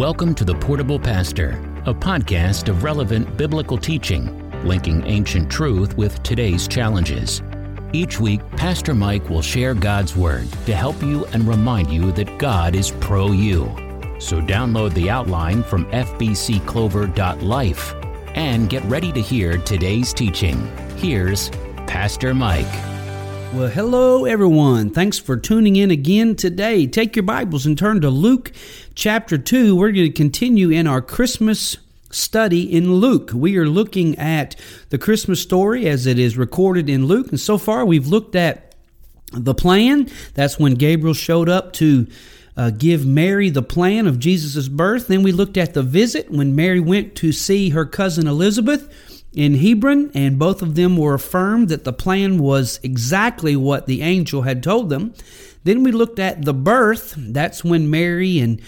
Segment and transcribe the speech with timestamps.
[0.00, 6.22] Welcome to The Portable Pastor, a podcast of relevant biblical teaching, linking ancient truth with
[6.22, 7.42] today's challenges.
[7.92, 12.38] Each week, Pastor Mike will share God's Word to help you and remind you that
[12.38, 13.64] God is pro you.
[14.18, 17.94] So download the outline from fbcclover.life
[18.36, 20.66] and get ready to hear today's teaching.
[20.96, 21.50] Here's
[21.86, 22.90] Pastor Mike.
[23.52, 24.90] Well, hello, everyone.
[24.90, 26.86] Thanks for tuning in again today.
[26.86, 28.52] Take your Bibles and turn to Luke
[29.00, 29.74] chapter 2.
[29.74, 31.78] We're going to continue in our Christmas
[32.10, 33.30] study in Luke.
[33.32, 34.56] We are looking at
[34.90, 37.30] the Christmas story as it is recorded in Luke.
[37.30, 38.74] And so far, we've looked at
[39.32, 40.10] the plan.
[40.34, 42.08] That's when Gabriel showed up to
[42.58, 45.08] uh, give Mary the plan of Jesus' birth.
[45.08, 48.86] Then we looked at the visit when Mary went to see her cousin Elizabeth
[49.32, 54.02] in Hebron, and both of them were affirmed that the plan was exactly what the
[54.02, 55.14] angel had told them.
[55.64, 57.14] Then we looked at the birth.
[57.16, 58.60] That's when Mary and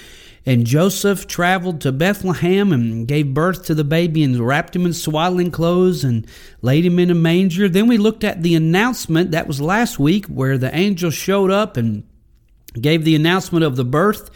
[0.44, 4.92] and Joseph traveled to Bethlehem and gave birth to the baby and wrapped him in
[4.92, 6.26] swaddling clothes and
[6.62, 7.68] laid him in a manger.
[7.68, 9.30] Then we looked at the announcement.
[9.30, 12.02] That was last week where the angel showed up and
[12.80, 14.30] gave the announcement of the birth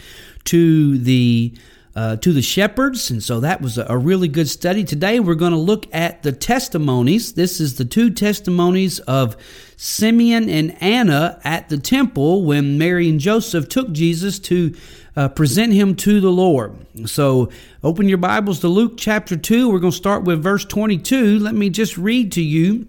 [0.44, 1.56] to the
[1.96, 3.10] uh, to the shepherds.
[3.10, 4.84] And so that was a, really good study.
[4.84, 7.32] Today we're going to look at the testimonies.
[7.32, 9.34] This is the two testimonies of
[9.78, 14.74] Simeon and Anna at the temple when Mary and Joseph took Jesus to
[15.16, 16.86] uh, present him to the Lord.
[17.06, 17.48] So
[17.82, 19.70] open your Bibles to Luke chapter 2.
[19.70, 21.38] We're going to start with verse 22.
[21.38, 22.88] Let me just read to you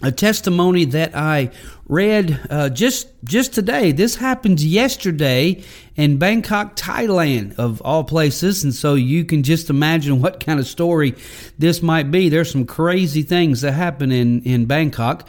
[0.00, 1.50] a testimony that I
[1.88, 3.92] read uh, just just today.
[3.92, 5.62] This happened yesterday
[5.96, 10.66] in Bangkok, Thailand, of all places, and so you can just imagine what kind of
[10.66, 11.14] story
[11.58, 12.28] this might be.
[12.28, 15.28] There's some crazy things that happen in in Bangkok.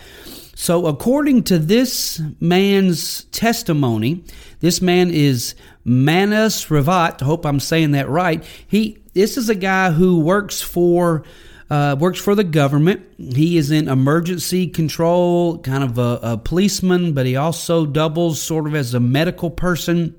[0.55, 4.25] So, according to this man's testimony,
[4.59, 7.21] this man is Manas Ravat.
[7.21, 8.43] Hope I'm saying that right.
[8.67, 11.23] He this is a guy who works for
[11.69, 13.01] uh, works for the government.
[13.17, 18.67] He is in emergency control, kind of a, a policeman, but he also doubles sort
[18.67, 20.15] of as a medical person.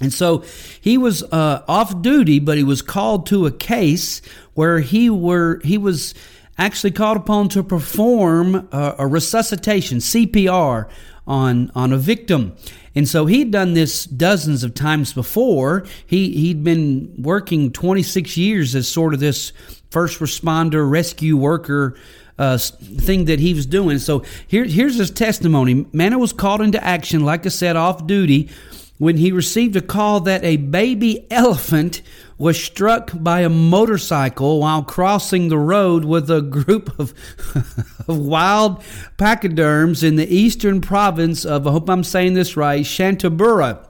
[0.00, 0.44] And so
[0.80, 4.22] he was uh, off duty, but he was called to a case
[4.54, 6.14] where he were he was
[6.56, 10.88] actually called upon to perform a, a resuscitation CPR
[11.30, 12.56] on on a victim.
[12.94, 15.86] And so he'd done this dozens of times before.
[16.04, 19.52] He he'd been working 26 years as sort of this
[19.90, 21.96] first responder, rescue worker
[22.38, 23.98] uh, thing that he was doing.
[23.98, 25.86] So here, here's his testimony.
[25.92, 28.50] Mana was called into action, like I said, off duty
[29.00, 32.02] when he received a call that a baby elephant
[32.36, 37.14] was struck by a motorcycle while crossing the road with a group of,
[38.06, 38.84] of wild
[39.16, 43.86] pachyderms in the eastern province of, I hope I'm saying this right, Shantabura.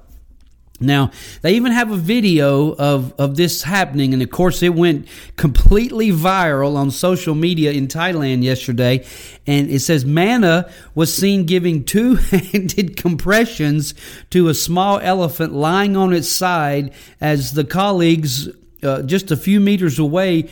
[0.83, 1.11] Now,
[1.43, 6.11] they even have a video of, of this happening, and of course, it went completely
[6.11, 9.05] viral on social media in Thailand yesterday.
[9.47, 13.93] And it says Mana was seen giving two handed compressions
[14.31, 18.49] to a small elephant lying on its side as the colleagues
[18.83, 20.49] uh, just a few meters away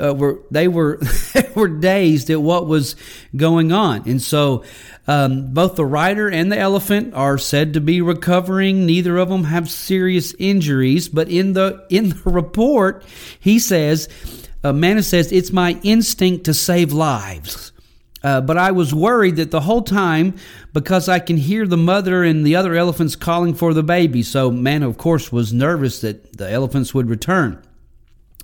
[0.00, 0.98] uh, were they were
[1.34, 2.96] they were dazed at what was
[3.36, 4.64] going on, and so
[5.06, 8.86] um, both the rider and the elephant are said to be recovering.
[8.86, 13.04] Neither of them have serious injuries, but in the in the report,
[13.38, 14.08] he says,
[14.62, 17.72] uh, Mana says it's my instinct to save lives.
[18.22, 20.36] Uh, but I was worried that the whole time
[20.72, 24.22] because I can hear the mother and the other elephants calling for the baby.
[24.22, 27.62] So Mana, of course, was nervous that the elephants would return.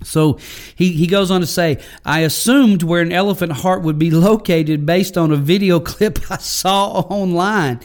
[0.03, 0.39] So
[0.75, 4.85] he, he goes on to say, I assumed where an elephant heart would be located
[4.85, 7.79] based on a video clip I saw online.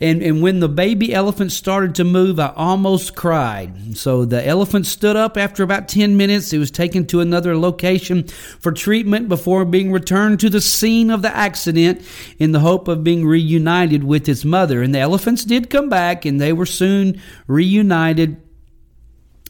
[0.00, 3.96] And, and when the baby elephant started to move, I almost cried.
[3.96, 6.52] So the elephant stood up after about 10 minutes.
[6.52, 11.22] It was taken to another location for treatment before being returned to the scene of
[11.22, 12.02] the accident
[12.38, 14.82] in the hope of being reunited with its mother.
[14.82, 18.43] And the elephants did come back and they were soon reunited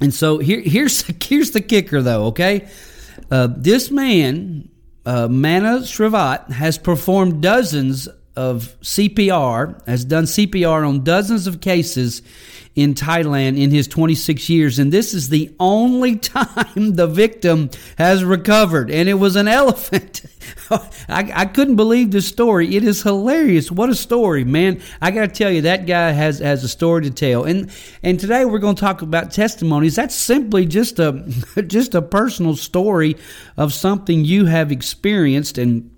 [0.00, 2.26] and so here, here's here's the kicker, though.
[2.26, 2.68] Okay,
[3.30, 4.68] uh, this man,
[5.06, 12.22] uh, Mana Srivat, has performed dozens of CPR, has done CPR on dozens of cases
[12.74, 14.78] in Thailand in his 26 years.
[14.78, 18.90] And this is the only time the victim has recovered.
[18.90, 20.22] And it was an elephant.
[20.70, 22.74] I, I couldn't believe this story.
[22.74, 23.70] It is hilarious.
[23.70, 24.80] What a story, man.
[25.00, 27.44] I got to tell you, that guy has, has a story to tell.
[27.44, 27.70] And,
[28.02, 29.94] and today we're going to talk about testimonies.
[29.94, 31.24] That's simply just a,
[31.66, 33.16] just a personal story
[33.56, 35.93] of something you have experienced and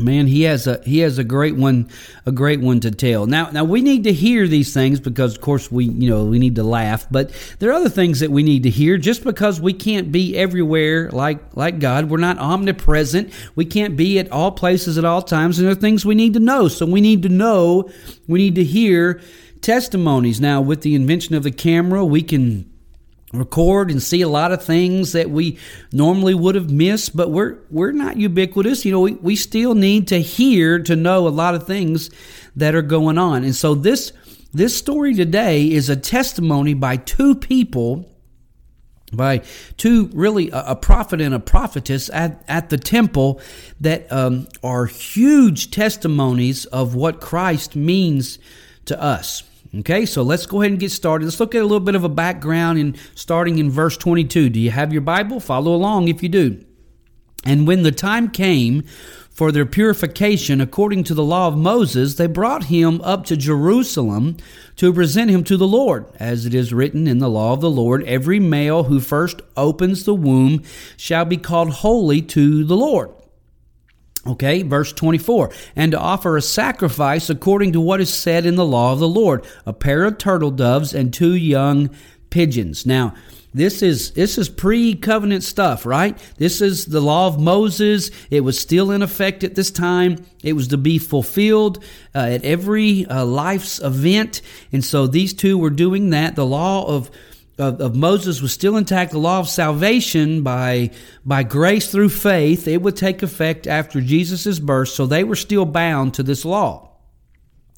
[0.00, 1.88] Man, he has a he has a great one,
[2.26, 3.26] a great one to tell.
[3.26, 6.38] Now, now we need to hear these things because, of course, we you know we
[6.38, 7.06] need to laugh.
[7.10, 8.96] But there are other things that we need to hear.
[8.96, 13.32] Just because we can't be everywhere like like God, we're not omnipresent.
[13.54, 16.34] We can't be at all places at all times, and there are things we need
[16.34, 16.68] to know.
[16.68, 17.90] So we need to know.
[18.26, 19.20] We need to hear
[19.60, 20.40] testimonies.
[20.40, 22.69] Now, with the invention of the camera, we can
[23.32, 25.58] record and see a lot of things that we
[25.92, 28.84] normally would have missed but we're we're not ubiquitous.
[28.84, 32.10] You know we, we still need to hear to know a lot of things
[32.56, 33.44] that are going on.
[33.44, 34.12] And so this
[34.52, 38.10] this story today is a testimony by two people
[39.12, 39.38] by
[39.76, 43.40] two really a, prophet and a prophetess at, at the temple
[43.80, 48.38] that um, are huge testimonies of what christ means
[48.84, 51.26] to us Okay, so let's go ahead and get started.
[51.26, 54.50] Let's look at a little bit of a background in starting in verse 22.
[54.50, 55.38] Do you have your Bible?
[55.38, 56.64] Follow along if you do.
[57.44, 58.82] And when the time came
[59.30, 64.36] for their purification according to the law of Moses, they brought him up to Jerusalem
[64.74, 66.06] to present him to the Lord.
[66.16, 70.04] As it is written in the law of the Lord, every male who first opens
[70.04, 70.64] the womb
[70.96, 73.10] shall be called holy to the Lord.
[74.26, 75.50] Okay, verse 24.
[75.76, 79.08] And to offer a sacrifice according to what is said in the law of the
[79.08, 81.90] Lord, a pair of turtle doves and two young
[82.28, 82.84] pigeons.
[82.84, 83.14] Now,
[83.52, 86.16] this is this is pre-covenant stuff, right?
[86.36, 88.10] This is the law of Moses.
[88.30, 90.24] It was still in effect at this time.
[90.44, 91.82] It was to be fulfilled
[92.14, 96.36] uh, at every uh, life's event, and so these two were doing that.
[96.36, 97.10] The law of
[97.60, 99.12] of, of, Moses was still intact.
[99.12, 100.90] The law of salvation by,
[101.24, 105.66] by grace through faith, it would take effect after Jesus' birth, so they were still
[105.66, 106.90] bound to this law.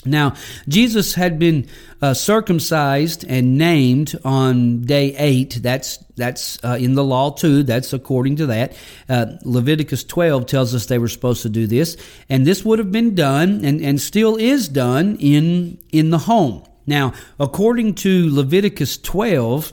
[0.04, 0.34] Now,
[0.66, 1.68] Jesus had been
[2.00, 5.60] uh, circumcised and named on day eight.
[5.62, 7.62] That's that's uh, in the law too.
[7.62, 8.76] That's according to that.
[9.08, 11.96] Uh, Leviticus 12 tells us they were supposed to do this,
[12.28, 16.64] and this would have been done, and, and still is done in in the home.
[16.86, 19.72] Now, according to Leviticus 12,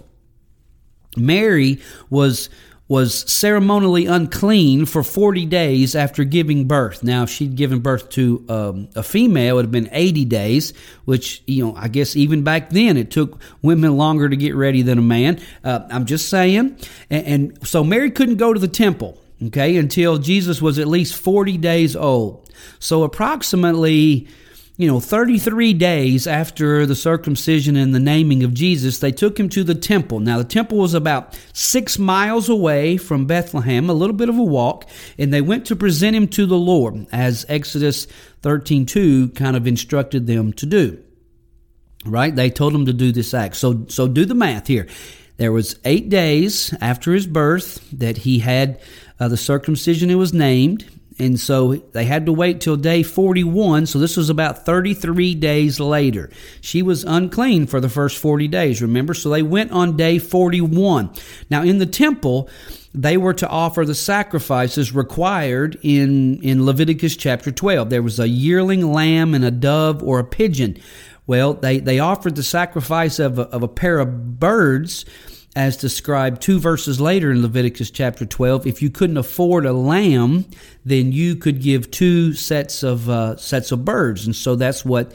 [1.18, 1.80] Mary
[2.10, 2.50] was
[2.90, 7.04] was ceremonially unclean for 40 days after giving birth.
[7.04, 10.74] Now, if she'd given birth to um, a female, it would have been 80 days,
[11.06, 14.82] which, you know, I guess even back then it took women longer to get ready
[14.82, 15.40] than a man.
[15.64, 16.78] Uh, I'm just saying.
[17.12, 21.14] And, and so Mary couldn't go to the temple, okay, until Jesus was at least
[21.14, 22.50] 40 days old.
[22.80, 24.28] So approximately
[24.80, 29.50] you know, 33 days after the circumcision and the naming of Jesus, they took him
[29.50, 30.22] to the temple.
[30.22, 34.42] Now, the temple was about six miles away from Bethlehem, a little bit of a
[34.42, 34.88] walk,
[35.18, 38.08] and they went to present him to the Lord, as Exodus
[38.42, 41.04] 13.2 kind of instructed them to do.
[42.06, 42.34] Right?
[42.34, 43.58] They told him to do this act.
[43.58, 44.88] So, so do the math here.
[45.36, 48.80] There was eight days after his birth that he had
[49.20, 50.86] uh, the circumcision and was named
[51.20, 53.86] and so they had to wait till day 41.
[53.86, 56.30] So this was about 33 days later.
[56.62, 59.14] She was unclean for the first 40 days, remember?
[59.14, 61.12] So they went on day 41.
[61.50, 62.50] Now, in the temple,
[62.94, 67.90] they were to offer the sacrifices required in, in Leviticus chapter 12.
[67.90, 70.78] There was a yearling lamb and a dove or a pigeon.
[71.28, 75.06] Well, they, they offered the sacrifice of a, of a pair of birds
[75.56, 78.68] as described two verses later in Leviticus chapter 12.
[78.68, 80.46] If you couldn't afford a lamb,
[80.86, 85.12] then you could give two sets of uh, sets of birds, and so that's what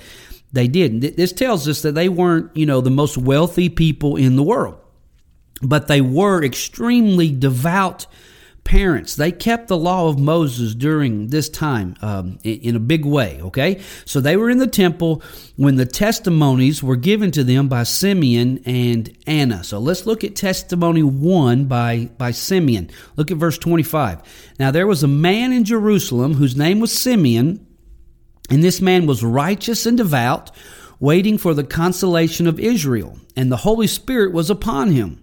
[0.53, 1.01] they did.
[1.01, 4.79] This tells us that they weren't, you know, the most wealthy people in the world,
[5.63, 8.07] but they were extremely devout
[8.65, 9.15] parents.
[9.15, 13.81] They kept the law of Moses during this time um, in a big way, okay?
[14.07, 15.23] So they were in the temple
[15.57, 19.63] when the testimonies were given to them by Simeon and Anna.
[19.63, 22.91] So let's look at testimony one by, by Simeon.
[23.17, 24.23] Look at verse 25.
[24.59, 27.67] Now there was a man in Jerusalem whose name was Simeon,
[28.51, 30.51] and this man was righteous and devout,
[31.01, 35.23] waiting for the consolation of Israel, and the Holy Spirit was upon him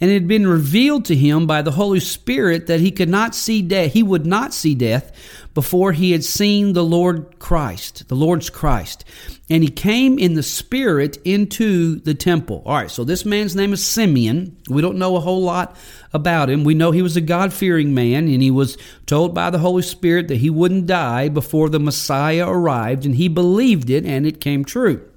[0.00, 3.34] and it had been revealed to him by the Holy Spirit that he could not
[3.34, 5.12] see death, he would not see death
[5.54, 9.04] before he had seen the Lord Christ, the Lord's Christ.
[9.48, 12.62] And he came in the Spirit into the temple.
[12.66, 14.56] All right, so this man's name is Simeon.
[14.68, 15.76] We don't know a whole lot
[16.12, 16.64] about him.
[16.64, 19.82] We know he was a God fearing man, and he was told by the Holy
[19.82, 24.40] Spirit that he wouldn't die before the Messiah arrived, and he believed it, and it
[24.40, 25.08] came true.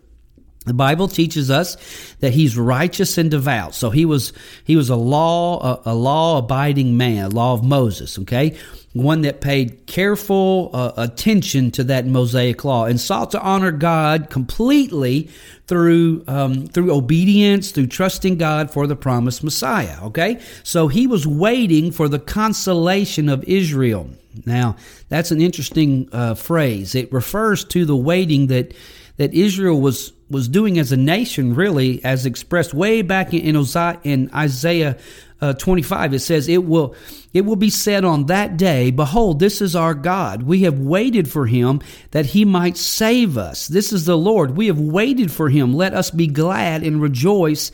[0.68, 1.78] The Bible teaches us
[2.20, 3.74] that he's righteous and devout.
[3.74, 4.34] So he was
[4.64, 8.20] he was a law a, a law abiding man, law of Moses.
[8.20, 8.58] Okay,
[8.94, 14.30] one that paid careful uh, attention to that Mosaic law and sought to honor God
[14.30, 15.30] completely
[15.68, 20.04] through um, through obedience, through trusting God for the promised Messiah.
[20.04, 24.10] Okay, so he was waiting for the consolation of Israel.
[24.46, 24.76] Now
[25.10, 26.96] that's an interesting uh, phrase.
[26.96, 28.74] It refers to the waiting that
[29.18, 33.56] that Israel was was doing as a nation, really, as expressed way back in,
[34.04, 34.98] in Isaiah
[35.40, 36.14] uh, 25.
[36.14, 36.96] It says, "It will,
[37.34, 40.44] it will be said on that day, Behold, this is our God.
[40.44, 41.82] We have waited for Him
[42.12, 43.68] that He might save us.
[43.68, 44.58] This is the Lord.
[44.58, 45.74] We have waited for Him.
[45.74, 47.72] Let us be glad and rejoice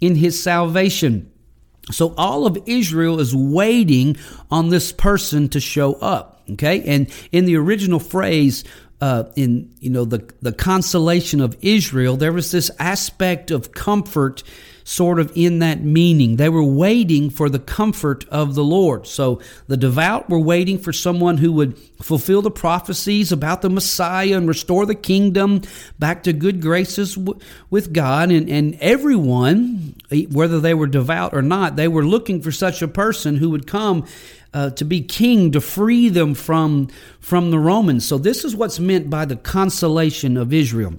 [0.00, 1.28] in His salvation."
[1.90, 4.16] So all of Israel is waiting
[4.50, 6.40] on this person to show up.
[6.50, 8.64] Okay, and in the original phrase,
[9.02, 14.44] uh, in you know the the consolation of Israel, there was this aspect of comfort,
[14.84, 16.36] sort of in that meaning.
[16.36, 19.08] They were waiting for the comfort of the Lord.
[19.08, 24.36] So the devout were waiting for someone who would fulfill the prophecies about the Messiah
[24.36, 25.62] and restore the kingdom
[25.98, 27.40] back to good graces w-
[27.70, 28.30] with God.
[28.30, 29.96] And and everyone,
[30.30, 33.66] whether they were devout or not, they were looking for such a person who would
[33.66, 34.06] come
[34.54, 36.88] uh, to be king to free them from
[37.20, 38.06] from the Romans.
[38.06, 40.94] So this is what's meant by the consolation of Israel.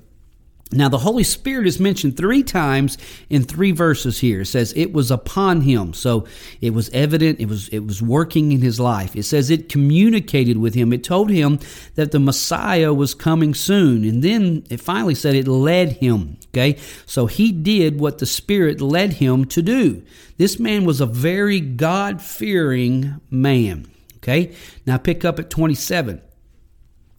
[0.72, 2.98] Now, the Holy Spirit is mentioned three times
[3.30, 4.42] in three verses here.
[4.42, 5.94] It says it was upon him.
[5.94, 6.26] So
[6.62, 9.16] it was evident, it was, it was working in his life.
[9.16, 10.92] It says it communicated with him.
[10.92, 11.60] It told him
[11.94, 14.04] that the Messiah was coming soon.
[14.04, 16.38] And then it finally said it led him.
[16.48, 16.80] Okay.
[17.06, 20.04] So he did what the Spirit led him to do.
[20.38, 23.88] This man was a very God fearing man.
[24.18, 24.56] Okay.
[24.88, 26.22] Now pick up at 27.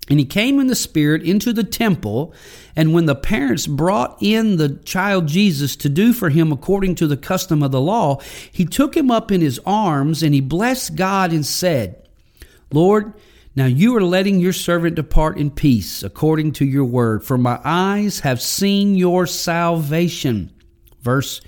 [0.08, 2.34] And he came in the Spirit into the temple.
[2.76, 7.06] And when the parents brought in the child Jesus to do for him according to
[7.06, 8.20] the custom of the law,
[8.52, 12.06] he took him up in his arms and he blessed God and said,
[12.70, 13.14] Lord,
[13.56, 17.61] now you are letting your servant depart in peace according to your word, for my
[17.64, 20.50] eyes have seen your salvation.
[21.00, 21.40] Verse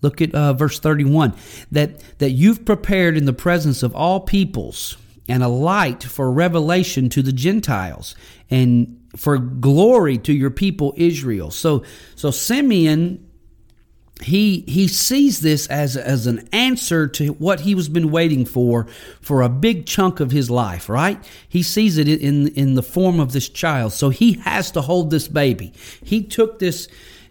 [0.00, 1.34] Look at uh, verse 31
[1.72, 4.96] that, that you've prepared in the presence of all peoples
[5.28, 8.14] and a light for revelation to the Gentiles
[8.50, 11.50] and for glory to your people Israel.
[11.50, 13.24] So so Simeon
[14.22, 18.86] he he sees this as as an answer to what he was been waiting for
[19.20, 21.22] for a big chunk of his life, right?
[21.48, 23.92] He sees it in in the form of this child.
[23.92, 25.72] So he has to hold this baby.
[26.02, 26.88] He took this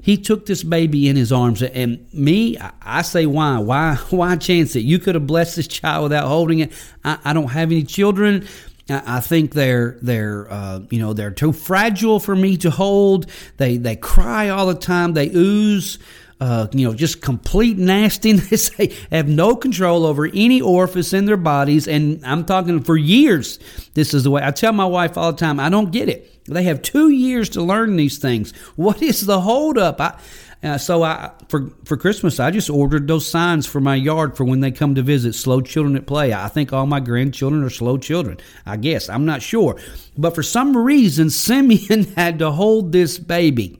[0.07, 4.73] he took this baby in his arms, and me, I say, why, why, why chance
[4.77, 4.85] it?
[4.85, 6.71] You could have blessed this child without holding it.
[7.03, 8.47] I, I don't have any children.
[8.89, 13.29] I think they're they're uh, you know they're too fragile for me to hold.
[13.57, 15.11] They they cry all the time.
[15.11, 15.99] They ooze.
[16.39, 18.69] Uh, you know, just complete nastiness.
[18.77, 21.87] they have no control over any orifice in their bodies.
[21.87, 23.57] And I'm talking for years.
[23.95, 25.59] This is the way I tell my wife all the time.
[25.59, 26.31] I don't get it.
[26.45, 28.53] They have two years to learn these things.
[28.75, 29.99] What is the holdup?
[29.99, 30.19] I,
[30.63, 34.43] uh, so I for for Christmas I just ordered those signs for my yard for
[34.43, 35.35] when they come to visit.
[35.35, 36.33] Slow children at play.
[36.33, 38.37] I think all my grandchildren are slow children.
[38.65, 39.79] I guess I'm not sure,
[40.17, 43.79] but for some reason Simeon had to hold this baby.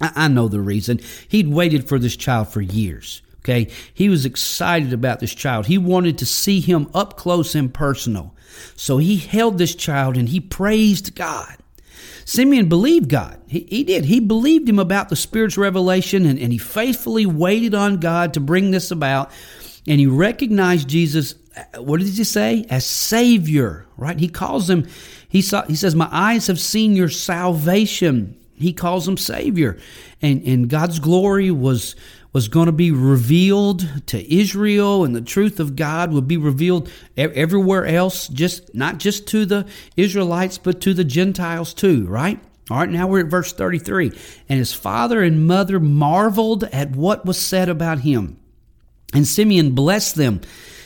[0.00, 1.00] I, I know the reason.
[1.28, 3.22] He'd waited for this child for years.
[3.40, 5.66] Okay, he was excited about this child.
[5.66, 8.34] He wanted to see him up close and personal.
[8.74, 11.56] So he held this child and he praised God.
[12.24, 13.38] Simeon believed God.
[13.46, 14.06] He, he did.
[14.06, 18.40] He believed him about the Spirit's revelation and, and he faithfully waited on God to
[18.40, 19.30] bring this about.
[19.86, 22.64] And he recognized Jesus, uh, what did he say?
[22.70, 24.18] As Savior, right?
[24.18, 24.86] He calls him,
[25.28, 28.38] he, saw, he says, My eyes have seen your salvation.
[28.56, 29.78] He calls him Savior.
[30.22, 31.96] And, and God's glory was,
[32.32, 36.90] was going to be revealed to Israel and the truth of God would be revealed
[37.16, 42.40] everywhere else, just not just to the Israelites, but to the Gentiles too, right?
[42.70, 44.08] All right, now we're at verse 33.
[44.48, 48.38] And his father and mother marveled at what was said about him.
[49.12, 50.40] And Simeon blessed them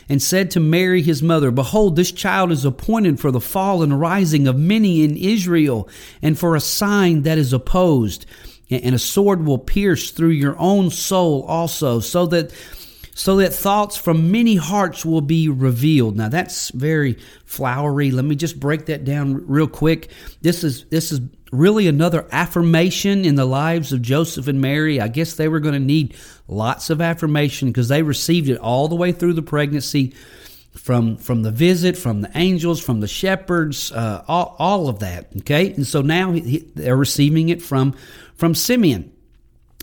[0.08, 4.00] and said to Mary his mother, Behold, this child is appointed for the fall and
[4.00, 5.88] rising of many in Israel,
[6.22, 8.26] and for a sign that is opposed
[8.70, 12.52] and a sword will pierce through your own soul also, so that
[13.14, 16.16] so that thoughts from many hearts will be revealed.
[16.16, 18.10] Now that's very flowery.
[18.10, 20.10] Let me just break that down real quick.
[20.42, 21.20] This is this is
[21.52, 25.00] really another affirmation in the lives of Joseph and Mary.
[25.00, 26.14] I guess they were going to need
[26.46, 30.14] lots of affirmation because they received it all the way through the pregnancy
[30.74, 35.28] from from the visit, from the angels, from the shepherds, uh, all, all of that.
[35.38, 37.94] Okay, and so now he, they're receiving it from
[38.34, 39.12] from Simeon.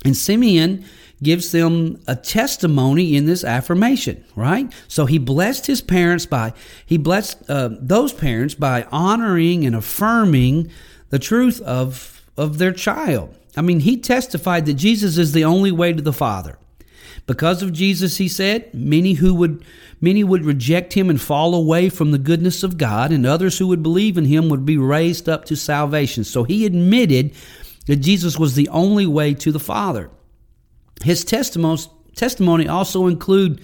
[0.06, 0.86] And Simeon
[1.24, 4.72] gives them a testimony in this affirmation, right?
[4.88, 6.54] So he blessed his parents by,
[6.86, 10.70] he blessed uh, those parents by honoring and affirming
[11.16, 13.34] the truth of, of their child.
[13.56, 16.58] I mean, he testified that Jesus is the only way to the Father.
[17.26, 19.64] Because of Jesus, he said, many who would
[20.02, 23.68] many would reject him and fall away from the goodness of God, and others who
[23.68, 26.26] would believe in him would be raised up to salvation.
[26.26, 27.34] So he admitted
[27.86, 30.10] that Jesus was the only way to the Father.
[31.02, 33.62] His testimony also include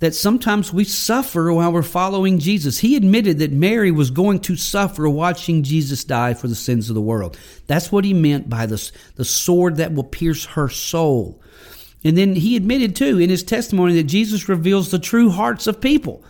[0.00, 2.78] that sometimes we suffer while we're following Jesus.
[2.78, 6.94] He admitted that Mary was going to suffer watching Jesus die for the sins of
[6.94, 7.38] the world.
[7.66, 11.40] That's what he meant by the, the sword that will pierce her soul.
[12.02, 15.82] And then he admitted too in his testimony that Jesus reveals the true hearts of
[15.82, 16.24] people.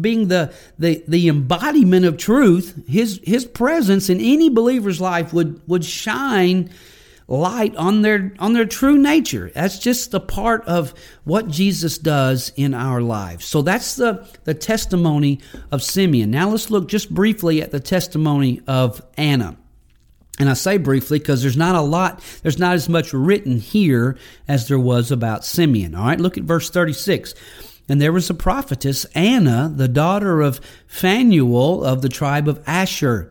[0.00, 5.60] Being the, the, the embodiment of truth, his, his presence in any believer's life would,
[5.66, 6.70] would shine
[7.28, 9.50] light on their on their true nature.
[9.54, 13.44] That's just a part of what Jesus does in our lives.
[13.44, 15.40] So that's the the testimony
[15.70, 16.30] of Simeon.
[16.30, 19.56] Now let's look just briefly at the testimony of Anna.
[20.38, 24.18] And I say briefly because there's not a lot, there's not as much written here
[24.46, 25.94] as there was about Simeon.
[25.94, 27.34] All right, look at verse 36.
[27.88, 33.30] And there was a prophetess, Anna, the daughter of Phanuel of the tribe of Asher.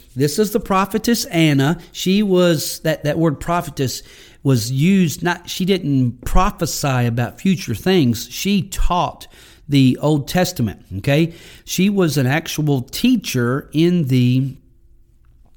[0.15, 1.79] this is the prophetess Anna.
[1.91, 4.03] She was that, that word prophetess
[4.43, 8.27] was used not she didn't prophesy about future things.
[8.29, 9.27] She taught
[9.69, 10.85] the Old Testament.
[10.97, 11.33] Okay.
[11.63, 14.57] She was an actual teacher in the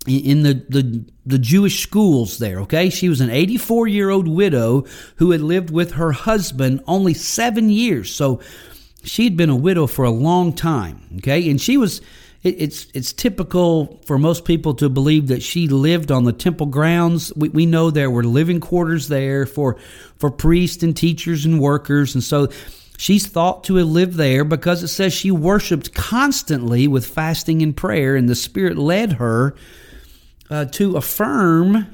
[0.07, 2.91] in the, the, the Jewish schools there, okay?
[2.91, 4.85] She was an 84 year old widow
[5.17, 8.15] who had lived with her husband only seven years.
[8.15, 8.41] So
[9.03, 11.49] she'd been a widow for a long time, okay?
[11.49, 12.03] And she was,
[12.45, 16.67] it, it's, it's typical for most people to believe that she lived on the temple
[16.67, 17.33] grounds.
[17.35, 19.77] We, we know there were living quarters there for,
[20.19, 22.15] for priests and teachers and workers.
[22.15, 22.49] And so
[22.97, 27.77] She's thought to have lived there because it says she worshiped constantly with fasting and
[27.77, 29.57] prayer, and the Spirit led her
[30.49, 31.89] uh, to affirm,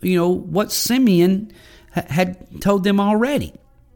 [0.00, 1.52] you know, what Simeon
[1.94, 3.52] ha- had told them already.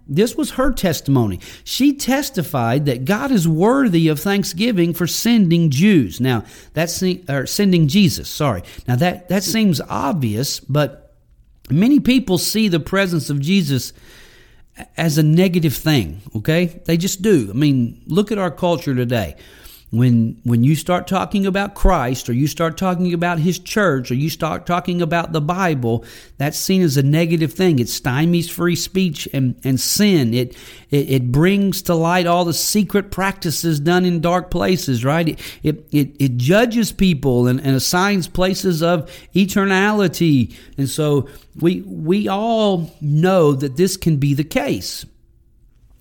[0.06, 1.40] This was her testimony.
[1.64, 6.20] She testified that God is worthy of thanksgiving for sending Jews.
[6.20, 8.28] Now, that's or sending Jesus.
[8.28, 8.62] Sorry.
[8.88, 11.14] Now that that seems obvious, but
[11.70, 13.92] many people see the presence of Jesus
[14.96, 16.20] as a negative thing.
[16.36, 17.48] Okay, they just do.
[17.50, 19.36] I mean, look at our culture today
[19.92, 24.14] when when you start talking about Christ or you start talking about his church or
[24.14, 26.06] you start talking about the Bible,
[26.38, 27.78] that's seen as a negative thing.
[27.78, 30.32] It stymies free speech and, and sin.
[30.32, 30.56] It,
[30.90, 35.28] it, it brings to light all the secret practices done in dark places, right?
[35.28, 40.56] It it, it, it judges people and, and assigns places of eternality.
[40.78, 41.28] And so
[41.60, 45.04] we we all know that this can be the case.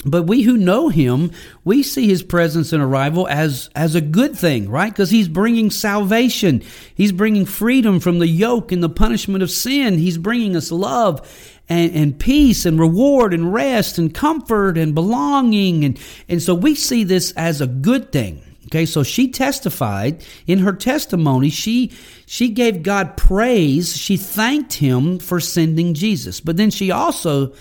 [0.03, 1.31] But we who know him,
[1.63, 4.91] we see his presence and arrival as, as a good thing, right?
[4.91, 6.63] Because he's bringing salvation.
[6.95, 9.99] He's bringing freedom from the yoke and the punishment of sin.
[9.99, 11.21] He's bringing us love
[11.69, 15.85] and, and peace and reward and rest and comfort and belonging.
[15.85, 18.41] And, and so we see this as a good thing.
[18.67, 21.91] Okay, so she testified in her testimony, she
[22.25, 23.97] she gave God praise.
[23.97, 26.39] She thanked him for sending Jesus.
[26.39, 27.53] But then she also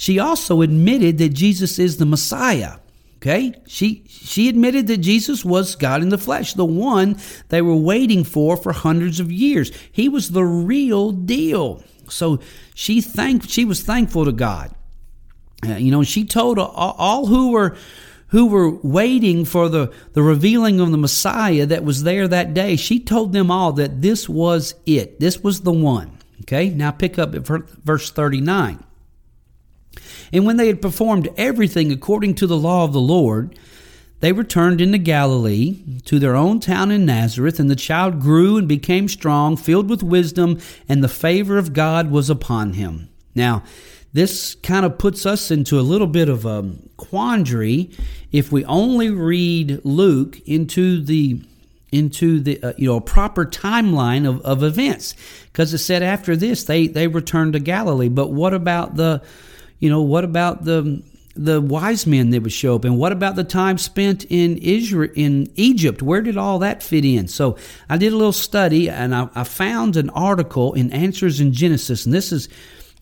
[0.00, 2.78] she also admitted that Jesus is the Messiah.
[3.16, 3.52] Okay?
[3.66, 7.18] She she admitted that Jesus was God in the flesh, the one
[7.50, 9.70] they were waiting for for hundreds of years.
[9.92, 11.84] He was the real deal.
[12.08, 12.40] So
[12.74, 14.74] she thanked she was thankful to God.
[15.68, 17.76] Uh, you know, she told all, all who were
[18.28, 22.76] who were waiting for the, the revealing of the Messiah that was there that day,
[22.76, 25.20] she told them all that this was it.
[25.20, 26.16] This was the one.
[26.42, 28.82] Okay, now pick up at verse 39.
[30.32, 33.58] And when they had performed everything according to the law of the Lord,
[34.20, 38.68] they returned into Galilee to their own town in Nazareth, and the child grew and
[38.68, 43.08] became strong, filled with wisdom, and the favor of God was upon him.
[43.34, 43.62] Now,
[44.12, 47.90] this kind of puts us into a little bit of a quandary
[48.32, 51.42] if we only read Luke into the
[51.92, 55.14] into the uh, you know proper timeline of, of events
[55.52, 59.20] because it said after this they they returned to Galilee but what about the
[59.80, 61.02] you know, what about the
[61.36, 62.84] the wise men that would show up?
[62.84, 66.02] And what about the time spent in Israel, in Egypt?
[66.02, 67.28] Where did all that fit in?
[67.28, 67.56] So
[67.88, 72.04] I did a little study and I, I found an article in Answers in Genesis,
[72.04, 72.48] and this is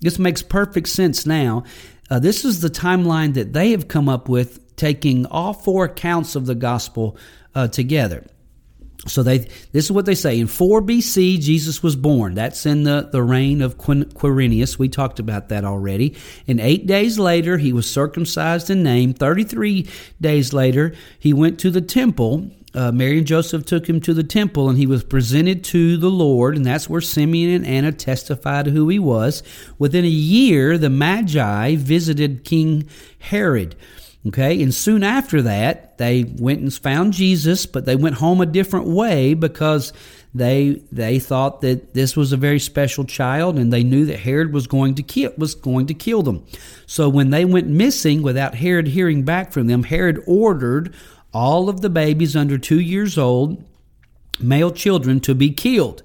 [0.01, 1.65] this makes perfect sense now.
[2.11, 6.37] Uh, this is the timeline that they have come up with, taking all four accounts
[6.37, 7.17] of the gospel
[7.55, 8.25] uh, together.
[9.09, 10.39] So they this is what they say.
[10.39, 12.35] In 4 BC, Jesus was born.
[12.35, 14.79] That's in the, the reign of Quirinius.
[14.79, 16.17] We talked about that already.
[16.47, 19.19] And eight days later, he was circumcised and named.
[19.19, 19.89] 33
[20.21, 22.51] days later, he went to the temple.
[22.75, 26.11] Uh, Mary and Joseph took him to the temple and he was presented to the
[26.11, 29.43] Lord, and that's where Simeon and Anna testified who he was.
[29.79, 33.75] Within a year, the Magi visited King Herod.
[34.27, 38.47] Okay, and soon after that, they went and found Jesus, but they went home a
[38.47, 39.93] different way because
[40.35, 44.53] they they thought that this was a very special child, and they knew that Herod
[44.53, 46.45] was going to kill was going to kill them.
[46.85, 50.95] So when they went missing without Herod hearing back from them, Herod ordered
[51.33, 53.65] all of the babies under two years old,
[54.41, 56.03] male children, to be killed.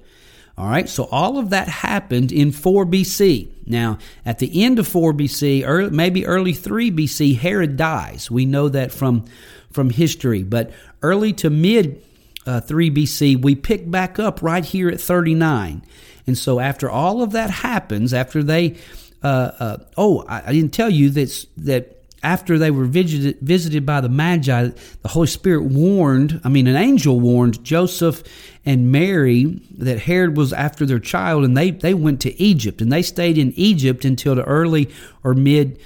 [0.56, 3.48] All right, so all of that happened in 4 BC.
[3.66, 8.30] Now, at the end of 4 BC, or maybe early 3 BC, Herod dies.
[8.30, 9.26] We know that from,
[9.72, 10.44] from history.
[10.44, 12.04] But early to mid
[12.46, 15.84] uh, 3 BC, we pick back up right here at 39.
[16.28, 18.78] And so after all of that happens, after they,
[19.24, 21.93] uh, uh, oh, I, I, didn't tell you that, that
[22.24, 24.70] after they were visited, visited by the Magi,
[25.02, 28.24] the Holy Spirit warned, I mean, an angel warned Joseph
[28.66, 32.92] and Mary that Herod was after their child, and they, they went to Egypt, and
[32.92, 34.90] they stayed in Egypt until the early
[35.24, 35.80] or mid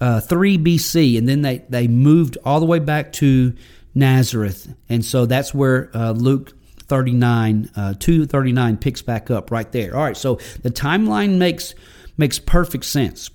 [0.00, 3.54] uh, 3 BC, and then they, they moved all the way back to
[3.94, 4.72] Nazareth.
[4.88, 9.96] And so that's where uh, Luke 39, uh, 239 picks back up right there.
[9.96, 11.74] All right, so the timeline makes
[12.16, 13.30] makes perfect sense.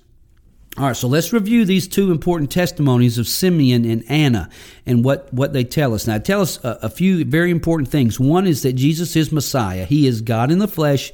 [0.76, 4.48] All right, so let's review these two important testimonies of Simeon and Anna
[4.84, 6.08] and what, what they tell us.
[6.08, 8.18] Now, tell us a, a, few very important things.
[8.18, 11.12] One is that Jesus is Messiah, He is God in the flesh.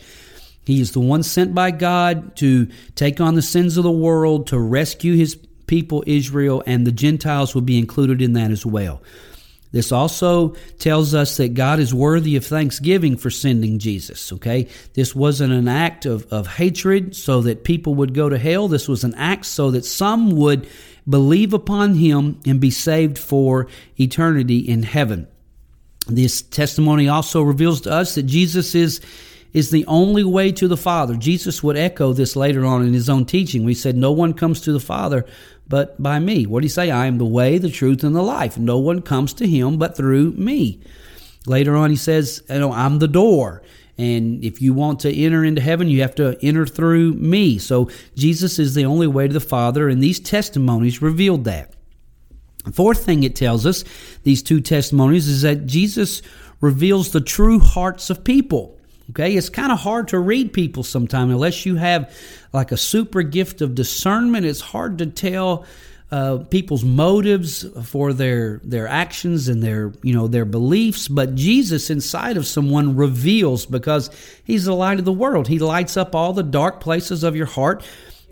[0.64, 4.46] He is the one sent by God to take on the sins of the world,
[4.48, 9.02] to rescue His people, Israel, and the Gentiles will be included in that as well.
[9.72, 14.66] This also tells us that God is worthy of thanksgiving for sending Jesus, okay?
[14.94, 18.66] This wasn't an act of, of hatred so that people would go to hell.
[18.66, 20.68] This was an act so that some would
[21.08, 25.28] believe upon him and be saved for eternity in heaven.
[26.08, 29.00] This testimony also reveals to us that Jesus is
[29.52, 31.16] is the only way to the Father.
[31.16, 33.64] Jesus would echo this later on in his own teaching.
[33.64, 35.26] We said, No one comes to the Father
[35.70, 36.44] but by me.
[36.44, 36.90] What did he say?
[36.90, 38.58] I am the way, the truth, and the life.
[38.58, 40.80] No one comes to him but through me.
[41.46, 43.62] Later on, he says, you know, I'm the door.
[43.96, 47.58] And if you want to enter into heaven, you have to enter through me.
[47.58, 51.72] So Jesus is the only way to the Father, and these testimonies revealed that.
[52.72, 53.84] Fourth thing it tells us,
[54.24, 56.20] these two testimonies, is that Jesus
[56.60, 58.79] reveals the true hearts of people.
[59.10, 62.14] Okay, it's kind of hard to read people sometimes unless you have
[62.52, 64.46] like a super gift of discernment.
[64.46, 65.66] It's hard to tell
[66.12, 71.08] uh, people's motives for their their actions and their you know their beliefs.
[71.08, 74.10] But Jesus inside of someone reveals because
[74.44, 75.48] He's the light of the world.
[75.48, 77.82] He lights up all the dark places of your heart,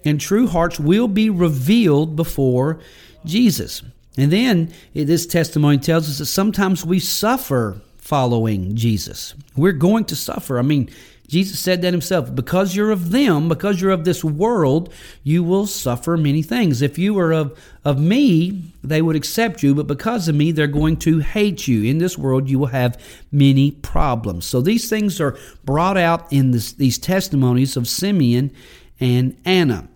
[0.04, 2.78] and true hearts will be revealed before
[3.24, 3.82] Jesus.
[4.16, 9.34] And then this testimony tells us that sometimes we suffer following Jesus.
[9.54, 10.58] We're going to suffer.
[10.58, 10.88] I mean,
[11.26, 12.34] Jesus said that himself.
[12.34, 14.90] Because you're of them, because you're of this world,
[15.22, 16.80] you will suffer many things.
[16.80, 20.66] If you were of, of me, they would accept you, but because of me, they're
[20.66, 21.82] going to hate you.
[21.84, 22.98] In this world, you will have
[23.30, 24.46] many problems.
[24.46, 28.50] So these things are brought out in this, these testimonies of Simeon
[28.98, 29.86] and Anna.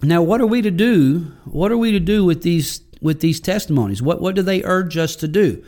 [0.00, 1.32] Now, what are we to do?
[1.44, 4.00] What are we to do with these with these testimonies?
[4.00, 5.64] What what do they urge us to do?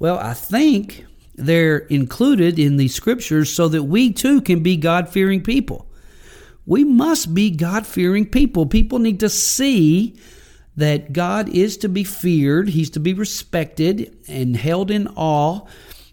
[0.00, 5.08] Well, I think they're included in the scriptures so that we too can be God
[5.08, 5.86] fearing people.
[6.66, 8.66] We must be God fearing people.
[8.66, 10.16] People need to see
[10.76, 15.66] that God is to be feared, He's to be respected and held in awe,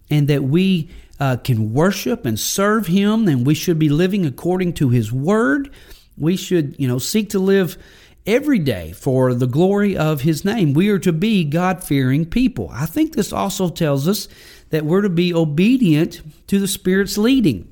[0.09, 4.73] and that we uh, can worship and serve Him, and we should be living according
[4.73, 5.71] to His Word.
[6.17, 7.77] We should, you know, seek to live
[8.25, 10.73] every day for the glory of His name.
[10.73, 12.69] We are to be God fearing people.
[12.71, 14.27] I think this also tells us
[14.69, 17.67] that we're to be obedient to the Spirit's leading.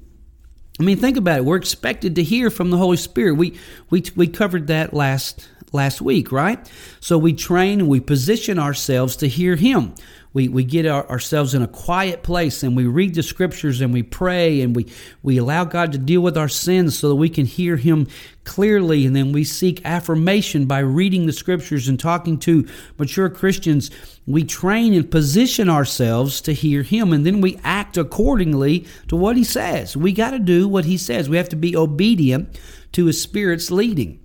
[0.80, 1.46] I mean, think about it.
[1.46, 3.34] We're expected to hear from the Holy Spirit.
[3.34, 3.58] We
[3.90, 6.72] we we covered that last last week, right?
[7.00, 9.96] So we train and we position ourselves to hear Him.
[10.38, 13.92] We, we get our, ourselves in a quiet place and we read the scriptures and
[13.92, 14.86] we pray and we,
[15.24, 18.06] we allow God to deal with our sins so that we can hear Him
[18.44, 19.08] clearly.
[19.08, 22.68] And then we seek affirmation by reading the scriptures and talking to
[23.00, 23.90] mature Christians.
[24.28, 29.38] We train and position ourselves to hear Him and then we act accordingly to what
[29.38, 29.98] He says.
[29.98, 31.28] We got to do what He says.
[31.28, 32.60] We have to be obedient
[32.92, 34.20] to His Spirit's leading.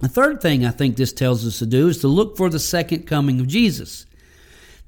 [0.00, 2.60] The third thing I think this tells us to do is to look for the
[2.60, 4.06] second coming of Jesus.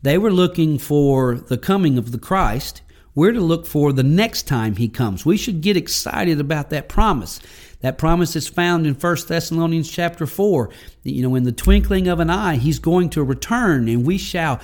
[0.07, 2.81] They were looking for the coming of the Christ.
[3.16, 5.27] We're to look for the next time he comes.
[5.27, 7.40] We should get excited about that promise.
[7.81, 10.71] That promise is found in 1 Thessalonians chapter 4.
[11.03, 14.61] You know, in the twinkling of an eye, he's going to return and we shall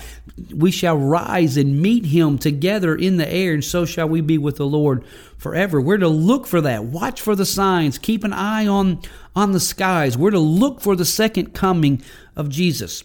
[0.55, 4.39] we shall rise and meet him together in the air and so shall we be
[4.39, 5.05] with the Lord
[5.39, 5.81] forever.
[5.81, 6.85] We're to look for that.
[6.85, 7.99] Watch for the signs.
[7.99, 9.01] Keep an eye on
[9.35, 10.17] on the skies.
[10.17, 12.01] We're to look for the second coming
[12.37, 13.03] of Jesus.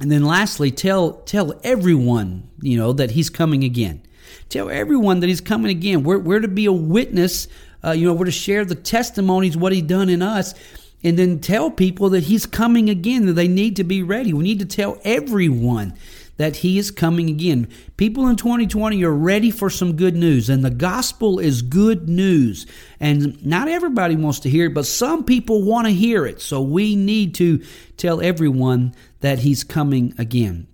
[0.00, 4.02] And then lastly, tell tell everyone, you know, that he's coming again.
[4.48, 6.02] Tell everyone that he's coming again.
[6.04, 7.48] We're, we're to be a witness,
[7.84, 10.54] uh, you know, we're to share the testimonies, what he's done in us,
[11.02, 14.32] and then tell people that he's coming again, that they need to be ready.
[14.32, 15.94] We need to tell everyone
[16.38, 17.68] that he is coming again.
[17.96, 22.66] People in 2020 are ready for some good news, and the gospel is good news.
[22.98, 26.40] And not everybody wants to hear it, but some people want to hear it.
[26.40, 27.62] So we need to
[27.96, 30.68] tell everyone that he's coming again.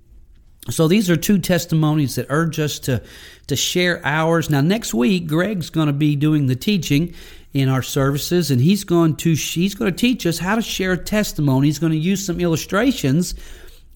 [0.70, 3.02] So these are two testimonies that urge us to
[3.48, 4.48] to share ours.
[4.48, 7.14] Now next week Greg's going to be doing the teaching
[7.52, 10.92] in our services and he's going to he's going to teach us how to share
[10.92, 11.66] a testimony.
[11.66, 13.34] He's going to use some illustrations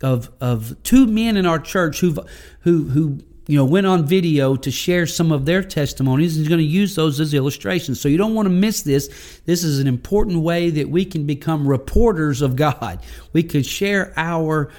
[0.03, 2.17] of of two men in our church who
[2.61, 6.49] who who you know went on video to share some of their testimonies and he's
[6.49, 8.01] going to use those as illustrations.
[8.01, 9.09] So you don't want to miss this.
[9.45, 13.01] This is an important way that we can become reporters of god.
[13.33, 14.71] We can share our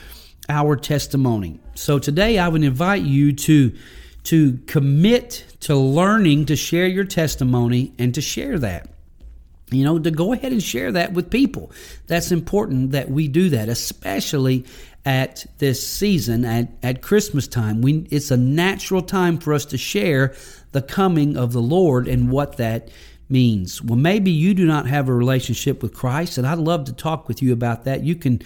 [0.47, 1.59] our testimony.
[1.75, 3.75] So today i would invite you to
[4.23, 8.88] to commit to learning to share your testimony and to share that
[9.71, 11.71] you know, to go ahead and share that with people.
[12.07, 14.65] That's important that we do that, especially
[15.05, 17.81] at this season, at, at Christmas time.
[17.81, 20.35] We, it's a natural time for us to share
[20.71, 22.89] the coming of the Lord and what that
[23.29, 23.81] means.
[23.81, 27.27] Well, maybe you do not have a relationship with Christ, and I'd love to talk
[27.27, 28.03] with you about that.
[28.03, 28.41] You can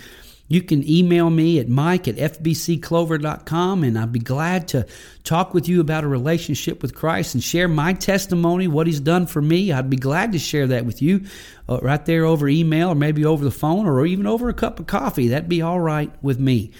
[0.47, 4.85] you can email me at mike at fbcclover.com and I'd be glad to
[5.23, 9.25] talk with you about a relationship with Christ and share my testimony, what He's done
[9.25, 9.71] for me.
[9.71, 11.25] I'd be glad to share that with you
[11.69, 14.79] uh, right there over email or maybe over the phone or even over a cup
[14.79, 15.29] of coffee.
[15.29, 16.71] That'd be all right with me.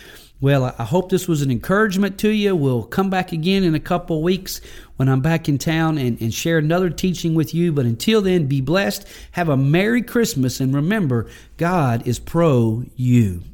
[0.41, 2.53] Well, I hope this was an encouragement to you.
[2.53, 4.59] We'll come back again in a couple weeks
[4.97, 7.71] when I'm back in town and, and share another teaching with you.
[7.71, 9.07] But until then, be blessed.
[9.31, 10.59] Have a Merry Christmas.
[10.59, 13.52] And remember, God is pro you.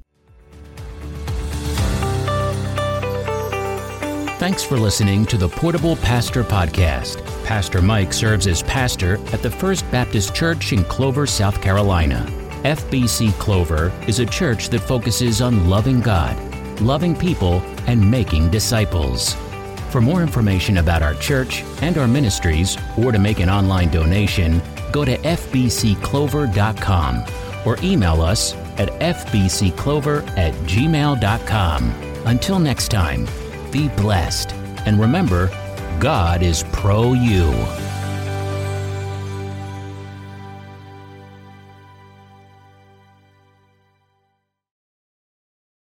[4.39, 7.21] Thanks for listening to the Portable Pastor Podcast.
[7.43, 12.25] Pastor Mike serves as pastor at the First Baptist Church in Clover, South Carolina.
[12.63, 16.39] FBC Clover is a church that focuses on loving God,
[16.79, 19.35] loving people, and making disciples.
[19.89, 24.61] For more information about our church and our ministries, or to make an online donation,
[24.93, 27.25] go to fbcclover.com
[27.65, 31.93] or email us at fbcclover at gmail.com.
[32.25, 33.27] Until next time,
[33.71, 34.53] be blessed.
[34.85, 35.49] And remember,
[35.99, 37.51] God is pro you.